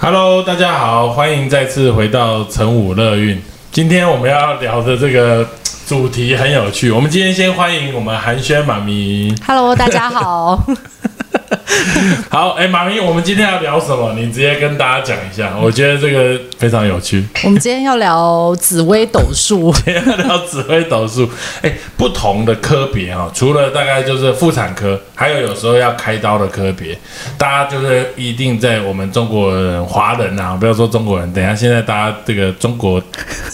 [0.00, 3.42] Hello，大家好，欢迎再次回到成武乐运。
[3.72, 5.44] 今天我们要聊的这个
[5.88, 6.88] 主题很有趣。
[6.92, 9.34] 我们今天先欢迎我们寒暄妈咪。
[9.44, 10.64] Hello，大家好。
[12.30, 14.14] 好，哎、马明，我们今天要聊什么？
[14.14, 15.54] 你直接跟大家讲一下。
[15.60, 17.24] 我觉得这个非常有趣。
[17.44, 21.28] 我们今天要聊紫薇斗数， 今天要聊紫薇斗数。
[21.62, 26.98] 哎、不同的科别哈、除了大概就是妇产科，还有有时候要开刀的科别，
[27.36, 33.02] 大家就是一定在我们中国人、华人啊，不要说中国人，等一下现在大家这个中国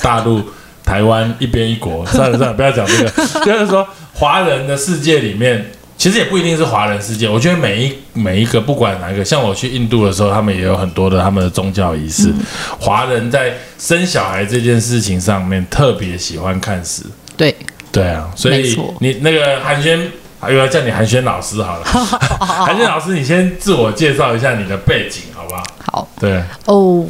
[0.02, 0.42] 大陆。
[0.84, 3.10] 台湾一边一国，算了算了，不要讲这个。
[3.42, 5.64] 就是说，华人的世界里面，
[5.96, 7.28] 其实也不一定是华人世界。
[7.28, 12.32] 我觉得每一每一个，不管哪一个，像我去印度的时候，他们也有很多的他们的宗教仪式。
[12.78, 17.06] 华人在生小孩这件事情上面特别喜欢看死。
[17.36, 17.54] 对，
[17.90, 20.08] 对啊，所以你那个寒暄，
[20.40, 21.84] 还有要叫你寒暄老师好了。
[22.64, 25.62] 寒暄老师，你先自我介绍一下你的背景，好不好？
[25.92, 27.06] 好对，哦，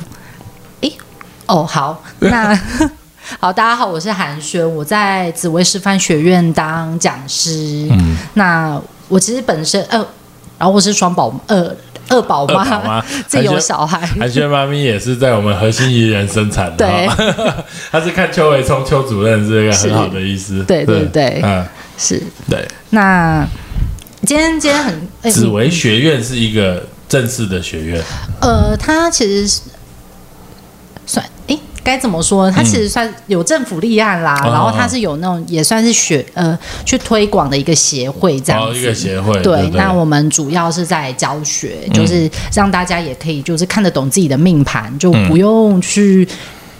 [0.83, 0.93] 诶，
[1.47, 2.59] 哦，好，那
[3.41, 7.89] 好，大家好，我是韩轩，我在紫薇师范学院当讲师。
[7.91, 9.99] 嗯，那我其实本身呃，
[10.59, 11.75] 然后我是双宝呃
[12.09, 13.99] 二宝二宝妈妈， 自己有小孩。
[14.19, 17.09] 韩轩妈咪也是在我们核心艺人生产的，对。
[17.09, 21.41] 哈，他是看邱伟聪邱主任是一个很好的医师， 对对对。
[21.43, 23.47] 嗯，是，对，那
[24.27, 28.03] 今天今天很诶紫薇学院是一个正式的学院，
[28.41, 29.61] 呃，它其实是
[31.85, 32.51] 该怎么说？
[32.51, 38.81] 它其实算有政府立案啦，哦然后它是有那种也算是学呃去推广的一个协会这样哦，子。
[38.81, 46.27] 一个协会，对，对，那我们主要是在教学，就是让大家也可以就是看得懂自己的命盘，就不用去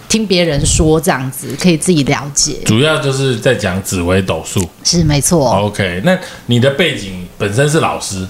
[0.09, 2.55] 听别人说这样子，可以自己了解。
[2.65, 4.67] 主要就是在讲紫微斗数。
[4.83, 6.17] 是没错，OK，那
[6.47, 8.27] 你的背景本身是老师，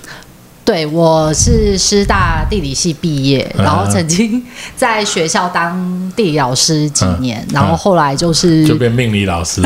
[0.65, 4.43] 对我是师大地理系毕业，嗯然后曾经
[4.75, 9.61] 在学校当地理老师几年，然后后来就是嗯就变命理老师，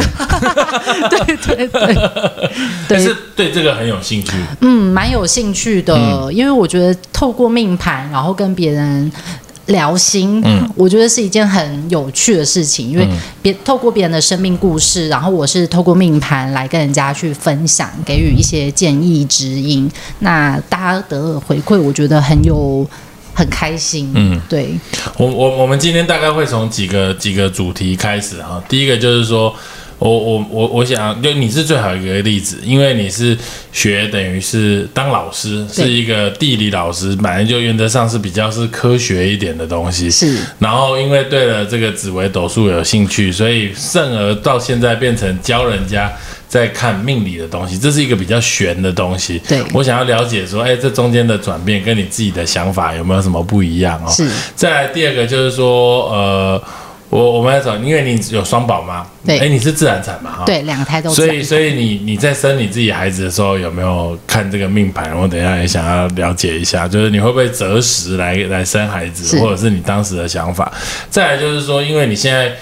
[1.10, 2.12] 对 对对。
[2.90, 4.34] 但是对， 对这个很有兴趣。
[4.60, 6.34] 嗯，蛮有兴趣的，嗯。
[6.34, 9.10] 因为我觉得透过命盘，然后跟别人。
[9.69, 13.07] 聊心，嗯我觉得是一件很有趣的事情，因为
[13.41, 19.90] 别透过别人的生命故事，然后我是透过命盘来跟人家去分享，给予一些建议指引。
[20.19, 22.88] 那大家得的回馈，我觉得很有
[23.34, 24.12] 很开心。
[24.16, 24.78] 嗯，对，
[25.18, 28.62] 我我我们今天大概会从几个几个主题开始哈。
[28.68, 29.53] 第一个就是说，
[30.00, 33.38] 我我我我想，就你是最好一个例子，因为你是
[33.74, 40.10] 学等于是当老师，是一个地理老师，本来就原则上是比较是科学一点的东西。
[40.10, 46.10] 是然后因为对了这个紫微斗数有兴趣，所以甚而到现在变成教人家
[46.48, 49.38] 在看命理的东西，这是一个比较玄的东西。
[49.50, 54.10] 对我想要了解说，哎，这中间的转变跟你自己的想法有没有什么不一样哦？
[54.10, 56.64] 是，再来第二个就是说，呃，
[57.09, 65.18] 我我们要找，因为你有双宝妈，对哎，你是自然产嘛，哈，，对，两个胎都所以所以你你在生你自己孩子的时候有没有看这个命盘？
[65.18, 70.72] 我等一下也想要了解一下，就是你会不会择时来来生孩子，或者是你当时的想法？
[71.09, 72.53] 再来就是说，因为你现在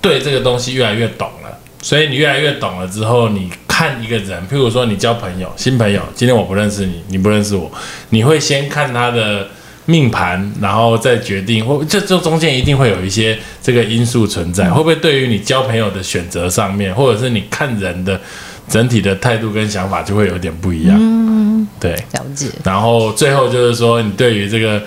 [0.00, 7.70] 对这个东西越来越懂了，所以你越来越懂了之后，你看一个人，譬如说你交朋友，新朋友，今天我不认识你，你不认识我，
[8.08, 9.46] 你会先看他的。
[9.86, 18.20] 命盘，然后再决定，或这这中间一定会有一些这个因素存在，会不会对于你交朋友的选择上面，或者是你看人的
[18.68, 20.96] 整体的态度跟想法就会有点不一样？
[21.00, 21.92] 嗯，对。
[22.12, 22.48] 了解。
[22.64, 24.82] 然后最后就是说，你对于这个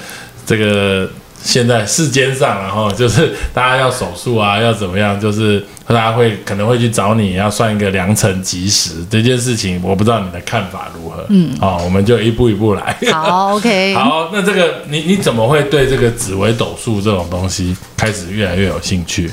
[0.46, 1.10] 这个
[1.42, 11.26] 现在世间上，然后就是大家要手术啊，要怎么样，就是大家会可能会去找你，要算一个良辰吉时这件事情，我不知道你的看法如何。
[11.30, 12.98] 嗯，哦，我们就一步一步来。
[13.12, 19.32] 好，OK， 好，那这个你你怎么会对这个紫微斗数这种东西开始越来越有兴趣？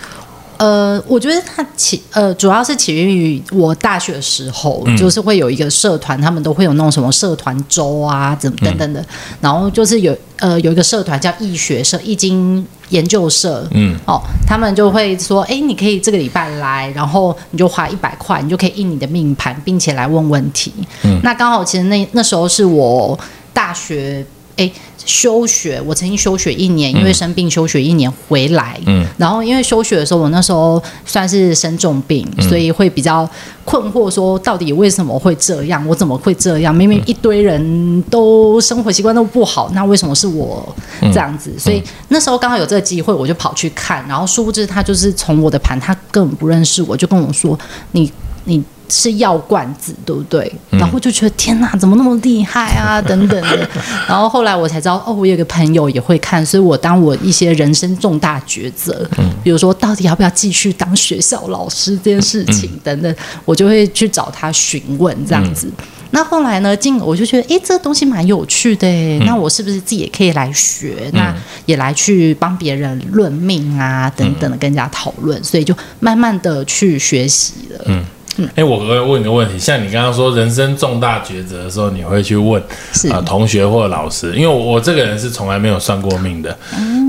[0.59, 9.05] 呃，我觉得它起呃，主要是起源于我大学的时候，嗯就是会有一个社团，他们都会有那种什么社团周啊，怎么等等的。
[9.41, 20.73] 然后就是有呃有一个社团叫易学社、易经研究社，嗯，哦，他们就会说，哎，你可以这个礼拜来，然后你就花一百块，你就可以印你的命盘，并且来问问题。
[21.05, 23.19] 嗯那刚好其实那那时候是我
[23.53, 24.25] 大学。
[24.59, 24.73] 哎，
[25.07, 28.79] 休学，我曾经休学一年，因为生病休学一年回来。
[28.87, 33.27] 嗯，然后因为休学的时候，我那时候算是生重病，所以会比较
[33.65, 35.87] 困惑，说到底为什么会这样？
[35.87, 36.75] 我怎么会这样？
[36.75, 41.53] 明明一堆人都生活习惯都不好，那为什么是我这样子？
[41.57, 47.59] 所以那时候刚好有这个机会，我就跑去看，然后殊不知他就是从我的盘，他根本不认识我，就跟我说
[47.93, 48.13] ：“你
[48.45, 50.53] 你。”是药罐子，对不对？
[50.71, 53.01] 然后我就觉得天哪，怎么那么厉害啊？
[53.01, 53.69] 等等的。
[54.09, 65.71] 然后后来我才知道，哦，我有个朋友也会看，所以我当我一些人生重大抉择，嗯比如说到底要不要继续当学校老师这件事情等等，我就会去找他询问这样子。
[66.13, 68.89] 那后来呢，进我就觉得，诶，这个东西蛮有趣的，
[69.27, 71.11] 那我是不是自己也可以来学？
[71.13, 71.35] 那
[71.67, 78.05] 也来去帮别人论命啊，等等的跟人家讨论，所以就慢慢的去学习了。
[78.37, 78.49] 嗯。
[78.55, 82.63] 哎、我我问你个问题，像你刚刚说人生重大抉择的时候，你会去问
[82.93, 86.57] 是啊、同学或老师，因为我我这个人是从来没有算过命的，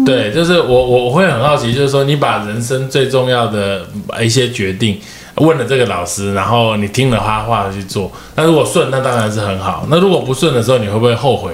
[0.06, 5.00] 对，就是我我我会很好奇，就是说你把人生最重要的呃一些决定
[5.36, 11.52] 问了这个老师，然后你听了他话去做，那如果顺，那当然是很好，那如果不顺的时候，你会不会后悔？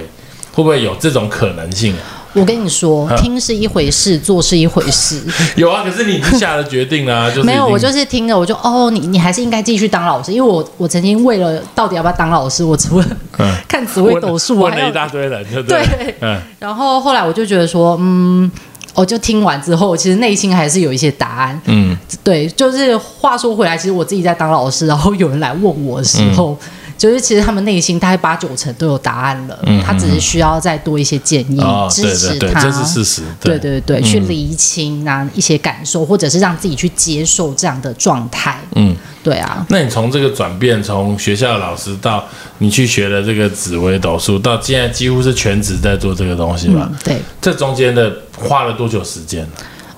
[0.56, 2.23] 会不会有这种可能性啊？
[2.34, 5.22] 我跟你说，听是一回事，做是一回事。
[5.56, 13.08] 有啊，可是你已经下了决定了、啊， 就是没有，我就是听了，我就哦，你你还是应该继续当老师，因为我我曾经为了到底要不要当老师，我除了
[13.38, 15.86] 嗯 看紫微斗数，我还有问了一大堆人，对不对？
[15.86, 16.42] 对嗯。
[16.60, 18.52] 然后后来我就觉得说，嗯，
[18.96, 21.62] 我就听完之后，其实内心还是有一些答案。
[21.66, 26.58] 嗯，对，就是话说回来，其实我自己在当老师，然后有人来问我的时候。
[26.60, 32.62] 嗯就是其实他们内心大概八九成都有答案了，嗯他只是需要再多一些建议、支持他。
[32.62, 33.22] 这是事实。
[33.42, 38.60] 对对对，嗯去厘清啊一些感受，或者是让自己去接受这样的状态。
[38.76, 42.24] 嗯，对啊，那你从这个转变，从学校的老师到
[42.60, 46.88] 你去学了这个紫微斗数，到现在几乎是全职在做这个东西吧？
[46.92, 47.18] 嗯，对。
[47.42, 49.48] 这中间的花了多久时间？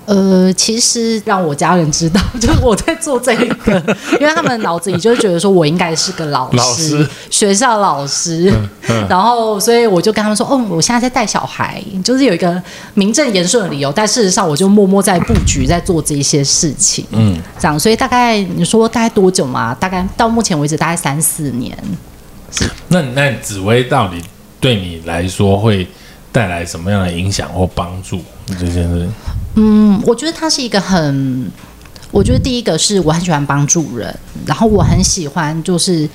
[0.06, 3.74] 呃，其实让我家人知道， 就是我在做这一个，
[4.20, 8.54] 因为他们脑子里就觉得说我应该是个老师，老师学校老师，
[9.10, 12.62] 然后所以我就跟他们说，哦，我现在在带小孩，就是有一个
[12.94, 19.74] 名正言顺的理由，但事实上我就默默在布局，在做这一些事情，嗯，这样，所以大概你说大概多久嘛？
[19.74, 21.76] 大概到目前为止大概三四年。
[22.90, 24.22] 那那紫薇到底
[24.60, 25.88] 对你来说会
[26.32, 28.22] 带来什么样的影响或帮助？
[28.48, 29.10] 这件事，
[29.56, 31.52] 嗯，我觉得他是一个很，
[32.12, 34.16] 我觉得第一个是我很喜欢帮助人，
[34.46, 36.08] 然后我很喜欢就是。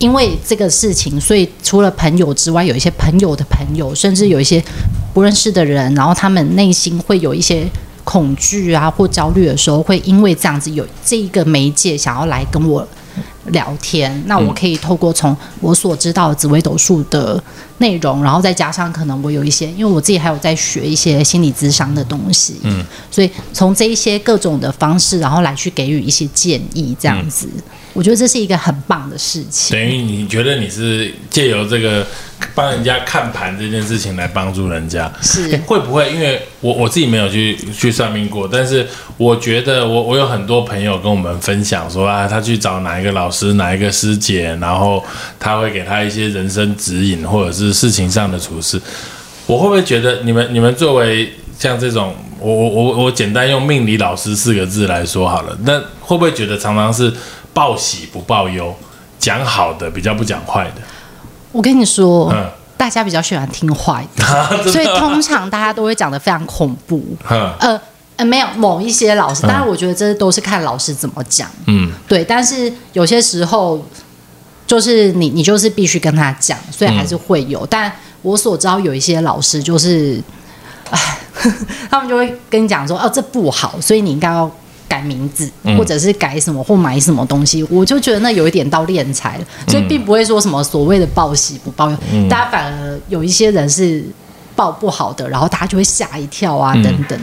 [0.00, 4.62] 因为这个事情，所以除了朋友之外，有一些朋友的朋友，甚至有一些
[5.12, 7.68] 不认识的人，然后他们内心会有一些
[8.04, 12.86] 恐惧啊或焦虑的时候，会因为这样子有这一个媒介想要来跟我
[13.46, 17.42] 聊天，那我可以透过从我所知道紫微斗数的
[17.78, 27.48] 内容，然后再加上可能我有一些，因为我自己还有在学一些心理咨商的东西，嗯，所以从这一些各种的方式，然后来去给予一些建议，这样子，
[27.92, 29.76] 我觉得这是一个很棒的事情。
[29.76, 32.06] 等于你觉得你是借由这个
[32.54, 36.12] 帮人家看盘这件事情来帮助人家，是诶会不会？
[36.12, 38.86] 因为我我自己没有去去算命过，但是
[39.16, 45.02] 我觉得我我有很多朋友跟我们分享说啊，他去找哪一个老师、哪一个师姐，然后
[45.40, 48.80] 他会给他一些人生指引或者是事情上的处事。
[49.46, 57.12] 我会不会觉得你们你们作为像这种，我我我我简单用命理老师四个字来说好了，那会不会觉得常常是
[57.52, 58.74] 报喜不报忧，
[59.18, 60.82] 讲好的比较不讲坏的？
[61.50, 64.24] 我跟你说，嗯，大家比较喜欢听坏的，
[64.70, 67.02] 所以通常大家都会讲的非常恐怖。
[67.30, 67.80] 嗯呃
[68.16, 71.48] 呃，没有某一些老师，当然我觉得这都是看老师怎么讲。
[71.66, 73.84] 嗯对，但是有些时候
[74.66, 77.64] 就是你你就是必须跟他讲，所以还是会有。
[77.66, 77.90] 但
[78.22, 80.20] 我所知道有一些老师就是，
[80.90, 81.18] 唉，
[81.88, 84.50] 他们就会跟你讲说，哦，这不好，所以你应该要。
[84.88, 94.02] 改名字，嗯或者是改什么或买什么东西，我就觉得那有一点到敛财了，所以并不会说什么所谓的报喜不报忧，嗯大家反而有一些人是
[94.56, 97.20] 报不好的，然后大家就会吓一跳啊，嗯等等。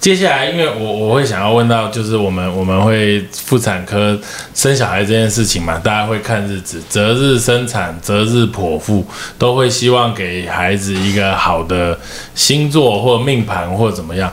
[0.00, 4.18] 接下来，因为我我会想要问到，就是我们我们会妇产科
[4.52, 9.06] 生小孩这件事情嘛，大家会看日子，择日生产，择日剖腹，
[9.38, 11.96] 都会希望给孩子一个好的
[12.34, 14.28] 星座或命盘或怎么样。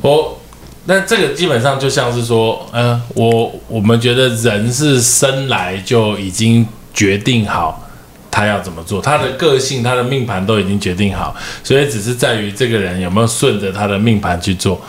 [0.00, 0.36] 我
[0.84, 7.88] 那这个基本上就像是说，呃，我我们觉得人是生来就已经决定好
[8.30, 14.80] 他要怎么做，他的个性、他的命盘都已经决定好，所以只是在于这个人有没有顺着他的命盘去做。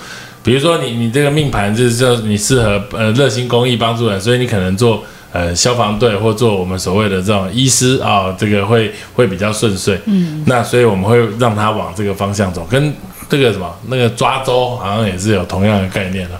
[0.41, 9.99] 比如说你你这个命盘就是说你适合呃热心公益帮助人，所以你可能做呃消防队或做我们所谓的这种医师啊、这个会会比较顺遂。
[10.05, 12.93] 嗯，那所以我们会让他往这个方向走，跟
[13.29, 16.39] 这个什么那个抓周好像也是有同样的概念的。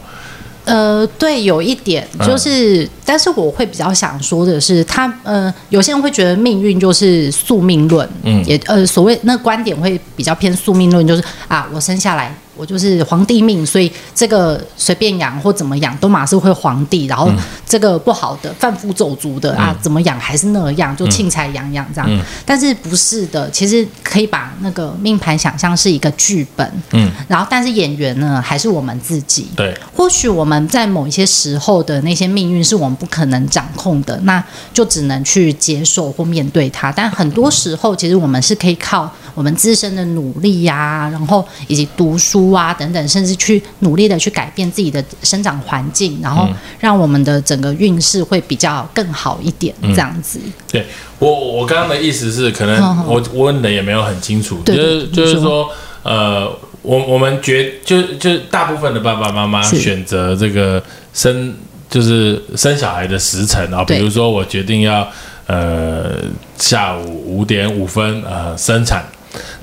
[0.66, 17.38] 呃，对，有一点嗯就是，但是我会比较想说的是，他呃，有些人会觉得命运就是宿命论，嗯也呃，所谓那观点会比较偏宿命论，就是啊，我生下来我就是皇帝命，所以这个随便养或怎么养都马是会皇帝，然后嗯。
[17.66, 22.08] 这个不好的贩夫走卒的啊，怎么养还是那样，就庆财养养这样。
[22.08, 22.22] 嗯。
[22.46, 36.92] 但是不是的，其实可以把那个命盘想象是一个剧本，嗯，然后但是演员呢还是我们自己，对，或许我们在某一些时候的那些命运是我们不可能掌控的，那就只能去接受或面对它。
[36.92, 46.48] 但很多时候，其实我们是可以靠我们自身的努力呀、然后以及读书啊等等，甚至去努力的去改变自己的生长环境，然后
[46.80, 50.40] 让我们的整个运势会比较更好一点，这样子。
[50.72, 50.86] 对
[51.20, 55.70] 我我刚刚的意思是，可能我我问的也没有很清楚，对就是就是说，
[56.04, 56.46] 呃，
[56.82, 60.82] 我我们决就就大部分的爸爸妈妈是选择这个
[61.14, 61.56] 生
[61.90, 65.08] 就是生小孩的时辰啊，比如说我决定要
[65.48, 66.16] 呃
[66.58, 69.04] 下午五点五分呃生产。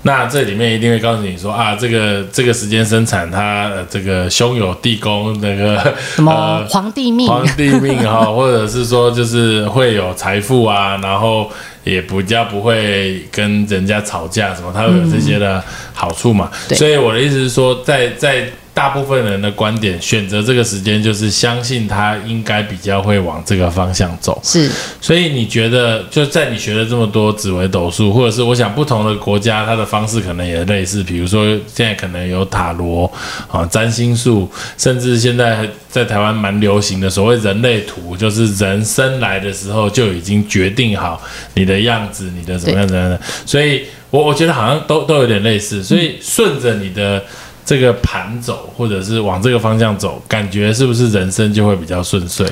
[0.03, 7.27] 那这里面一定会告诉你说啊，这个这个时间生产，它、呃、这个兄友弟恭，那个什么呃皇帝命？
[7.29, 11.51] 皇帝命哈， 或者是说就是会有财富啊，然后
[11.85, 15.63] 也比较不会跟人家吵架什么，它会有这些的
[15.93, 16.51] 好处嘛。
[16.69, 18.51] 对所以我的意思是说，在在
[18.81, 24.41] 大部分人的观点，选择这个时间就是相信他应该比较会往这个方向走。
[24.43, 24.71] 是
[25.03, 31.03] 所以你觉得，就在你学了这么多紫微斗数，或者是我想不同的国家，它的方式可能也类似。
[31.03, 33.05] 比如说，现在可能有塔罗
[33.51, 41.21] 啊、占星术，甚至现在在台湾蛮流行的所谓人类图，就是人生来的时候就已经决定好
[41.53, 43.21] 你的样子，你的怎么样怎么样的。
[43.45, 45.83] 所以我我觉得好像都都有点类似。
[45.83, 47.23] 所以顺着你的。
[47.71, 52.45] 这个盘走，或者是往这个方向走，感觉是不是人生就会比较顺遂？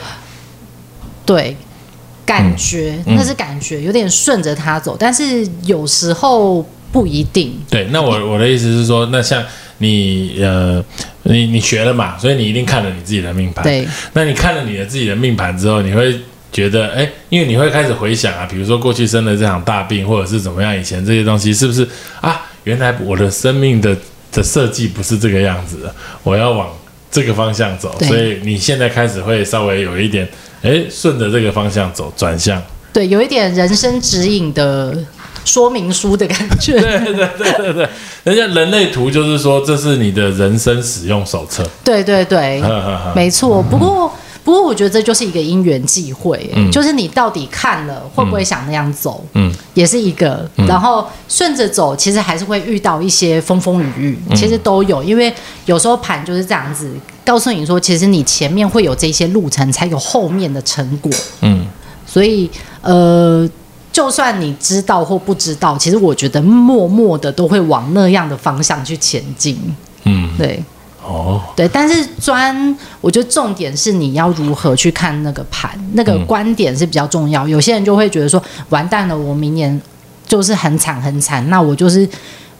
[1.27, 1.57] 对，
[2.25, 7.53] 感觉、嗯那是感觉，有点顺着他走，但是有时候不一定。
[7.69, 9.43] 对，那我我的意思是说，那像
[9.79, 10.81] 你呃，
[11.25, 16.17] 你你学了嘛，所以你一定看了你自己的命盘。，对，那你看了你的自己的命盘之后，你会
[16.53, 21.85] 觉得，哎，因为你会开始回想啊，比如说过去生了这场大病，或者是怎么样，以前这些东西是不是
[22.21, 22.41] 啊？
[22.63, 23.97] 原来我的生命的
[24.33, 26.69] 的设计不是这个样子的，我要往
[27.11, 30.29] 这个方向走，所以你现在开始会稍微有一点，
[30.63, 32.63] 哎，顺着这个方向走，转向。
[32.93, 34.97] 对，有一点人生指引的
[35.45, 36.73] 说明书的感觉。
[36.81, 37.89] 对对对对对，
[38.25, 41.63] 人家人类图就是说，这是你的人生使用手册。
[41.85, 43.63] 对对对，呵呵呵没错。
[43.63, 44.13] 不过，
[44.49, 50.51] 不过我觉得这就是一个因缘际会，嗯就是你到底看了会不会想那样走，嗯，也是一个。
[50.67, 55.05] 然后顺着走，其实还是会遇到一些风风雨雨，嗯其实都有。
[55.05, 55.31] 因为
[55.67, 56.91] 有时候盘就是这样子，
[57.27, 61.13] 告诉你说，其实你前面会有这些路程，才有后面的成果。
[61.43, 61.67] 嗯，
[62.07, 62.51] 所以，
[62.81, 63.47] 呃。
[63.91, 69.59] 就算你知道或不知道，其实我觉得默默的都会往那样的方向去前进。
[70.05, 70.63] 嗯，对，
[71.09, 77.49] 哦，对，但是专，我觉得重点是你要如何去看那个盘，那个观点是比较重要。
[77.49, 79.81] 有些人就会觉得说，完蛋了，我明年
[80.27, 82.07] 就是很惨很惨，那我就是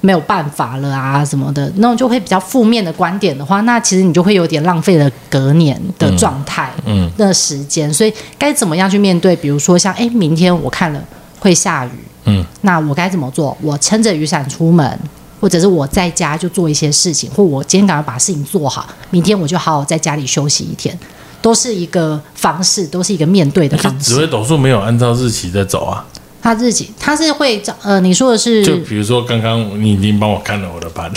[0.01, 7.93] 没有办法了啊什么的，那种就会比较负面的观点的话，那其实你就会有点浪费了隔年的状态，嗯，的时间。
[7.93, 9.37] 所以该怎么样去面对？
[9.37, 11.05] 比如说像，哎，明天我看了
[11.39, 11.91] 会下雨，
[12.25, 13.55] 嗯，那我该怎么做？
[13.61, 14.99] 我撑着雨伞出门，
[15.41, 20.99] 或者是我在家就做一些事情，或我今天赶快把事情做好，明天我就好好在家里休息一天，
[21.41, 24.15] 都是一个方式，都是一个面对的方式。
[24.15, 26.05] 紫微斗数没有按照日期在走啊。
[26.41, 31.11] 他自己他是会找呃，你说的是就比如说刚刚你已经帮我看了我的盘，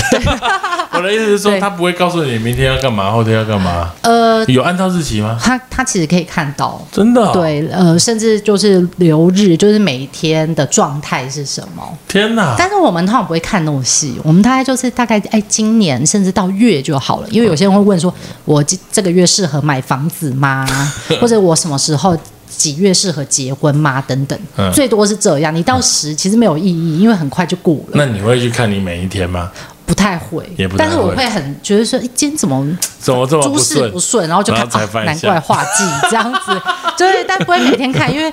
[0.94, 5.40] 我的意思是说，他不会告诉你明天要干嘛，后天要干嘛，呃，有按照日期吗？
[5.42, 6.86] 他他其实可以看到。
[6.92, 11.84] 真的、哦？，对，呃，甚至就是流日，就是每一天的状态是什么。
[12.08, 12.56] 天哪！
[12.58, 18.14] 但是我们通常不会看那么细，我们大概就是大概哎，今年甚至到月就好了，因为有些人会问说，
[18.46, 20.68] 我这这个月适合买房子吗？
[21.22, 22.18] 或者我什么时候
[22.58, 24.02] 几月适合结婚吗？
[24.08, 25.54] 等等，嗯最多是这样。
[25.56, 27.92] 你到十其实没有意义，因为很快就过了。
[27.94, 29.52] 那你会去看你每一天吗？
[29.86, 32.66] 不太会，也不太但是我会会很觉得说，今天怎么
[32.98, 34.00] 怎么这么诸不顺事不？
[34.00, 36.62] 顺，然后就看然后啊，难怪画技这样子，
[36.98, 38.32] 对，但不会每天看，因为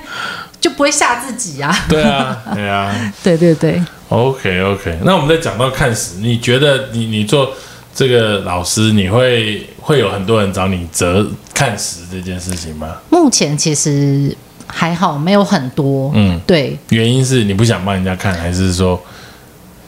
[0.61, 1.77] 就不会吓自己啊。
[1.89, 2.95] 对啊，对啊。
[3.21, 7.51] 对对对，OK OK，那我们再讲到看史，你觉得你你做
[7.99, 12.95] 这个老师，你会会有很多人找你择看时这件事情吗？
[13.09, 14.33] 目前其实
[14.67, 16.09] 还好，没有很多。
[16.15, 18.97] 嗯，对原因是你不想帮人家看，还是说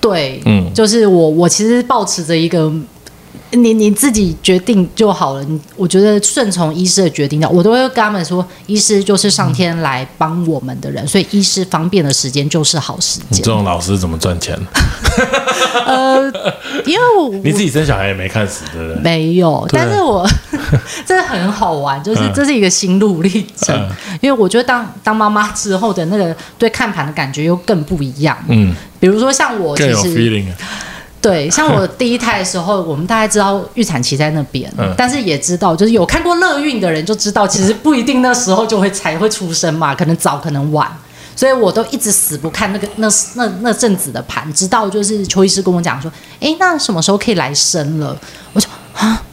[0.02, 2.70] 对，嗯就是我我其实保持着一个。
[3.52, 5.44] 你你自己决定就好了。
[5.44, 13.44] 你我觉得顺从医师的决定的，我都会跟他们说，医师就是上天来帮我们的人，所以医师方便的时间就是好时间你这。
[13.44, 14.58] 种老师怎么赚钱？
[15.86, 16.24] 呃，
[16.86, 19.02] 因为我 你自己生小孩也没看死，对不对？
[19.02, 20.26] 没有，但是我
[21.06, 23.76] 真的很好玩，就是嗯这是一个心路历程。
[23.76, 23.90] 嗯
[24.22, 28.38] 因为我觉得当当妈妈之后的那个对看盘的感觉又更不一样。
[28.48, 30.56] 嗯，比如说像我其更有实 feeling 啊。
[31.22, 40.92] 对，像我第一胎的时候，我们大概知道预产期在那边，嗯但是也知道，就是有看过乐孕的人就知道，其实不一定那时候就会才会出生嘛，可能早，可能晚。
[41.34, 48.16] 所以我都一直死不看那个那那那阵子的盘，直到就是邱医师跟我讲说，诶，那什么时候可以来生了？
[48.54, 49.24] 我说啊，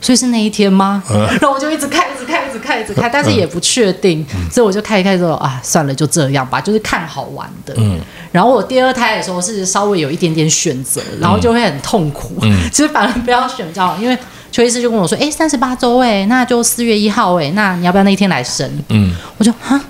[0.00, 1.02] 所以是那一天吗？
[1.10, 1.26] 嗯。
[1.40, 7.74] 然后我就一直看，一直看，一直看，一直看，但是也不确定，所以我就看一看之后啊，算了，就这样吧，就是看好玩的。
[7.76, 7.98] 嗯。
[8.32, 12.34] 然后我第二胎的时候是稍微有一点点选择，然后就会很痛苦。
[12.42, 12.58] 嗯。
[12.70, 14.16] 其实反而不要选比较好，因为
[14.50, 18.70] 邱医师就跟我说：“哎，三十八周哎，那就四月一号哎，那你要不要那一天来生？
[18.88, 19.80] 嗯，？”我就啊。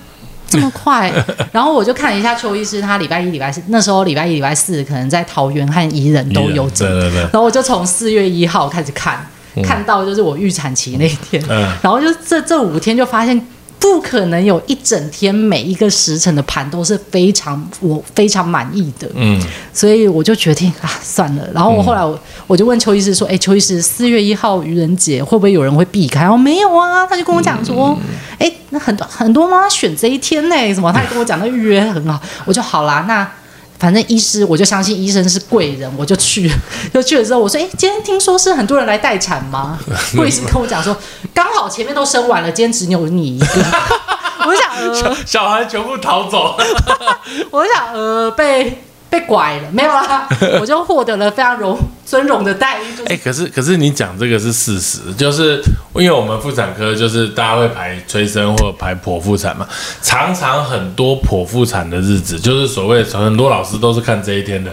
[0.51, 1.13] 这么快，
[1.53, 9.23] 然后我就看了一下邱医师，他礼拜一、礼拜四那时候礼拜一、礼拜四可能在桃园和宜人都有诊，对对对，然后我就从四月一号开始看，
[9.63, 11.61] 看到就是我预产期那一天，嗯。
[11.81, 13.39] 然后就这这五天就发现
[13.79, 19.41] 不可能有一整天每一个时辰的盘都是非常我非常满意的，嗯。
[19.73, 21.47] 所以我就决定啊算了。
[21.53, 26.21] 然后我后来我我就问邱医师说，哎，邱医师四月一号愚人节会不会有人会避开？
[26.21, 27.97] 然后没有啊，他就跟我讲说，
[28.37, 30.91] 哎，那很多很多妈妈选这一天呢，什么？
[30.91, 33.25] 他也跟我讲那预约很好，我就好啦，那。
[33.79, 36.51] 反正医师，我就相信医生是贵人，我就去。
[36.93, 39.79] 就去了之后，我说：“哎，今天听说是很多人来待产吗？”
[40.15, 40.95] 护理师跟我讲说，
[41.33, 43.45] 刚好前面都生完了，今天只有你一个。
[44.45, 46.57] 我就想，呃，小孩全部逃走。
[47.51, 50.27] 我就想，呃，被被拐了， 没有啦，
[50.61, 55.61] 我就获得了非常荣尊荣的待遇，就是哎、可是可是你讲这个是事实，就是
[55.95, 59.67] 因为我们妇产科就是大家会排催生或者排剖腹产嘛，
[60.01, 64.71] 常常很多剖腹产的日子，就是所谓很多老师都是看这一天的，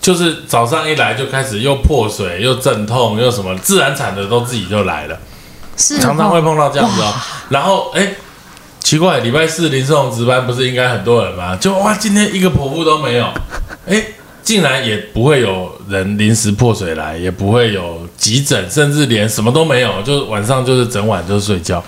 [0.00, 5.18] 就是早上一来就开始又破水又阵痛又什么，自然产的都自己就来了，
[5.76, 7.14] 是常常哦会碰到这样子哦。
[7.50, 8.14] 然后哎。
[8.86, 11.56] 奇怪，礼拜四林世宏值班不是应该很多人吗？
[11.56, 13.26] 就哇，今天一个婆婆都没有，
[13.84, 14.00] 哎，
[14.44, 21.82] 竟然也不会有人临时破水来，也不会有急诊，甚至连什么都没有，就晚上就是整晚就是睡觉。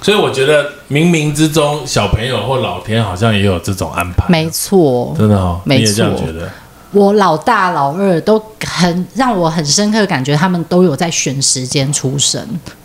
[0.00, 5.14] 所以我觉得冥冥之中，小朋友或老天好像也有这种安排，没错。
[5.18, 6.50] 真的哦，没你也这样觉得？
[6.92, 12.42] 我老大、老二都很让我很深刻，感觉他们都有在选时间出生。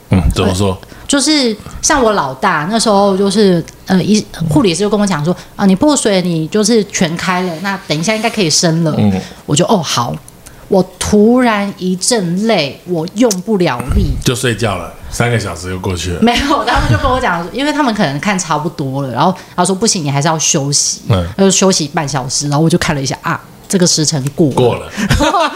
[0.10, 0.78] 嗯，怎么说？
[1.16, 8.94] 就是像我老大那时候，就是呃，医护理师就跟我讲说啊，你破水你就是全开了，那等一下应该可以生了。
[8.98, 9.14] 嗯
[9.46, 10.14] 我就哦好，
[10.68, 16.22] 我突然一阵累，我用不了力，就睡觉了，三个小时就过去了。
[16.22, 24.92] 没有，他们就跟我讲，因为他们可能看差不多了，然后他说不行，你还是要休息，嗯他就休息半小时，然后我就看了一下啊，这个时辰过了，过了，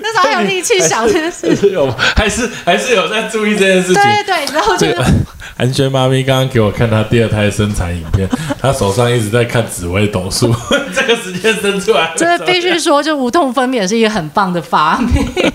[0.00, 4.02] 那时候还有力气想这件事， 有还是还是有在注意这件事情。
[4.02, 5.04] 对对对，然后就是这个
[5.56, 8.28] 安轩妈咪刚刚给我看她第二胎生产影片，
[8.60, 10.54] 她手上一直在看紫微斗数，
[10.94, 15.52] 这个时间生出来，真的必须说，就无痛分娩是一个很棒的发明，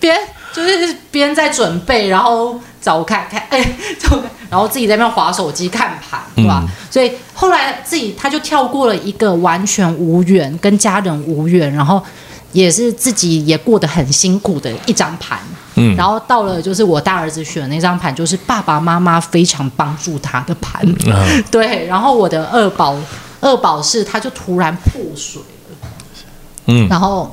[0.00, 0.18] 边
[0.66, 6.64] 就是边在准备，然后找看看，哎，找看，然后自己在那边划手机看盘，对吧？
[6.90, 12.02] 所以后来自己他就跳过了一个完全无缘，跟家人无缘，然后
[12.52, 15.38] 也是自己也过得很辛苦的一张盘。
[15.80, 20.82] 嗯然后到了就是我大儿子选的那张盘，就是爸爸妈妈非常帮助他的盘。
[21.12, 22.96] 啊， 对，然后我的二宝
[23.40, 25.40] 二宝是他就突然破水
[25.70, 25.88] 了，
[26.66, 27.32] 嗯然后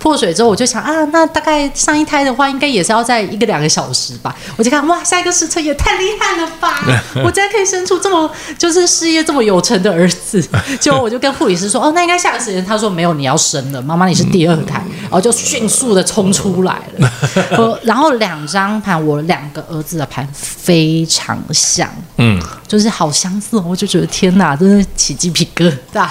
[0.00, 6.82] 破水之后我就想啊，那大概上一胎的话应该也是要在一个两个小时吧，我就看哇，下一个时辰也太厉害了吧，
[7.22, 10.42] 我竟然可以生出这么就是事业这么有成的儿子，
[10.80, 17.12] 结果我就跟护理师说哦，那应该下个时辰，他说没有，你要生了，妈妈你是第二胎，然后就迅速的冲出来了，
[17.58, 21.88] 我 然后两张盘我两个儿子的盘非常像。
[22.16, 26.06] 嗯，就是好相似哦，我就觉得天哪，真的起鸡皮疙瘩。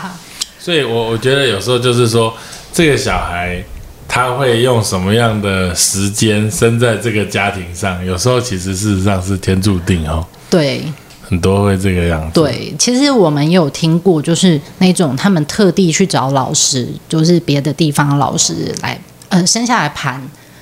[0.59, 2.33] 所以我我觉得有时候就是说，
[2.73, 3.63] 这个小孩
[4.09, 8.03] 他会用什么样的时间生在这个家庭上？
[8.03, 10.83] 有时候其实事实上是天注定哦，对
[11.21, 12.33] 很多会这个样子。
[12.33, 20.19] 对，其实我们也有听过，就是那种他们特地去找老师，就是别的地方老师来呃生下来盘，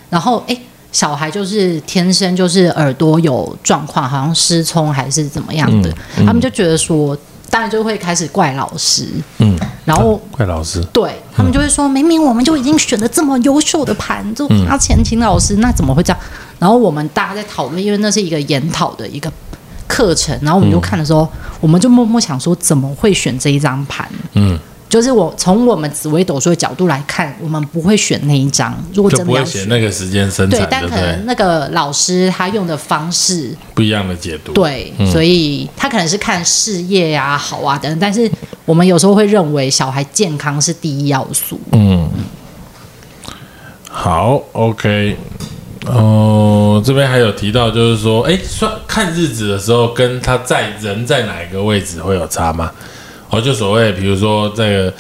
[0.10, 7.18] 然后诶小孩就是天生就是耳朵有状况，好像失聪还是怎么样的，他们就觉得说，
[7.50, 9.06] 当然就会开始怪老师，
[9.40, 16.20] 嗯，然后怪老师，对他们就会说，明明我们就已经选了这么优秀的盘，就花钱请老师，那怎么会这样？
[16.60, 19.32] 然后我们大家在讨论，因为那是一个研讨的一个
[19.88, 21.28] 课程，然后我们就看的时候，
[21.60, 24.08] 我们就默默想说，怎么会选这一张盘？
[24.34, 28.74] 嗯，就是我从我们紫微斗数的角度来看，我们不会选那一张。
[28.94, 31.26] 如果真的要选，那个时间生对产，，对但可能？
[31.26, 34.54] 那个老师他用的方式，不一样的解读。
[34.54, 38.32] 对，所以他可能是看事业啊、好啊等等，但是
[38.66, 41.60] 我们有时候会认为小孩健康是第一要素。
[41.74, 42.10] 嗯，
[43.90, 45.18] 好，OK。
[45.86, 52.72] 哦，这边还有提到，就是说，哎，算看日子的时候，跟他在人在哪一个位置会有差吗？
[53.30, 54.94] 哦，就所谓，比如说这个，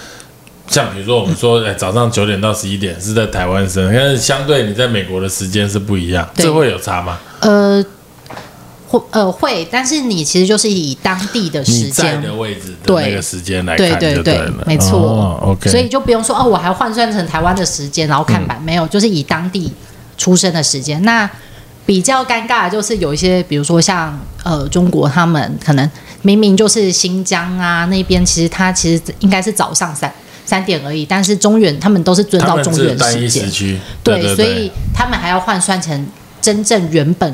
[0.68, 6.46] 像比如说我们说，哎，早上九点到十一点是在台湾生，但是相对你在美国的时间是不一样，对。
[6.46, 7.18] 这会有差吗？
[7.40, 7.84] 呃，
[8.88, 15.00] 会呃会，但是你其实就是以当地的时间，的位置的对那个时间来对看就对对了，没错。
[15.00, 19.72] 哦、OK，所以就不用说哦，我还换算成台湾的时间，然后看版、没有，就是以当地
[20.18, 21.02] 出生的时间。
[21.04, 21.30] 那
[21.86, 25.90] 比较尴尬的就是有一些，比如说像呃中国，他们可能
[26.28, 30.14] 明明就是新疆啊那边，其实它其实应该是早上三
[30.46, 33.50] 三点而已，但是中原他们都是遵照中原时间
[34.04, 36.06] 对所以他们还要换算成
[36.42, 37.34] 真正原本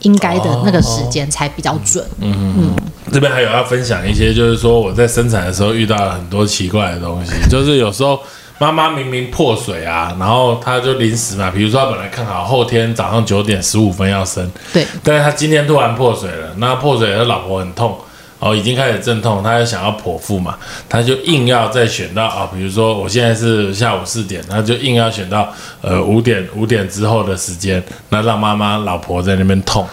[0.00, 2.04] 应该的那个时间才比较准。
[2.20, 2.76] 嗯嗯
[3.10, 8.20] 这边还有要分享一些，就是说我在生产的时候遇到了很多奇怪的东西， 就是有时候
[8.58, 17.96] 妈妈明明破水啊，然后她就临时嘛，比如说她本来看好后天早上九点十五分要生，对但是她今天突然破水了，那破水她老婆很痛。
[18.44, 29.88] 哦，已经开始阵痛，他就想要剖腹嘛，他就硬要再选到啊、比如说我现在是下午四点，他就硬要选到呃五点五点之后的时间，那让妈妈老婆在那边痛。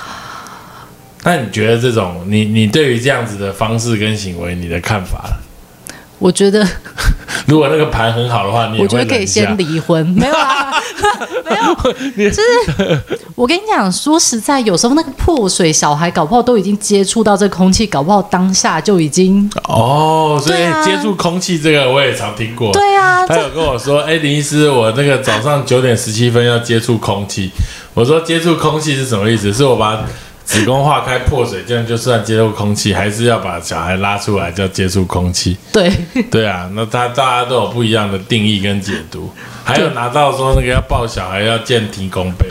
[1.23, 5.31] 那你觉得这种你你对于这样子的方式跟行为，你的看法？
[6.19, 6.67] 我觉得，
[7.47, 10.71] 如果那个盘很好的话，我觉得可以先离婚，没有啊，
[11.49, 13.01] 没有，就是
[13.35, 20.41] 我跟你讲，说实在，有时候那个破水小孩搞不好都已经接触到这空气，搞不好当下就已经哦。
[20.41, 22.71] 所以啊接触空气这个我也常听过。
[22.71, 27.51] 对啊，他有跟我说：“哎，林医师，我那个早上九点十七分要接触空气。”
[27.93, 29.51] 我说：“接触空气是什么意思？
[29.51, 30.05] 是我把
[30.51, 35.89] 子宫化开破水，这样就算接触空气，还是要把小孩拉出来叫接触空气？”对。
[36.29, 39.31] 对啊，那他大家都有不一样的定义跟解读，
[39.63, 42.45] 还有拿到说那个要抱小孩要见提供杯，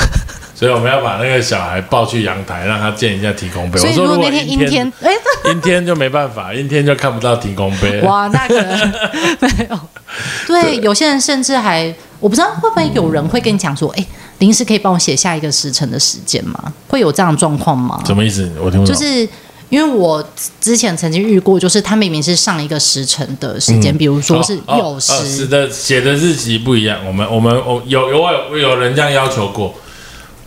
[0.60, 3.80] 所以我们要把那个小孩抱去阳台，让他见一下提供杯。
[3.80, 5.10] 所以如果那天阴天，哎，
[5.50, 7.98] 阴天就没办法，阴天就看不到提供杯。
[8.04, 8.92] 哇，那可能
[9.40, 9.80] 没有。
[10.46, 14.06] 对，有些人甚至还，我不知道会不会有人会跟你讲说，哎，
[14.40, 16.70] 临时可以帮我写下一个时辰的时间吗？
[16.88, 17.98] 会有这样的状况吗？
[18.04, 18.46] 什么意思？
[18.62, 18.94] 我听不懂。
[18.94, 19.26] 就是
[19.70, 20.22] 因为我
[20.60, 26.98] 之前曾经遇过，就是他明明是上一个时辰的时间，比如说是哦酉时，的，写的日期不一样。
[27.06, 28.18] 我们我们我有有
[28.50, 29.74] 有有人这样要求过，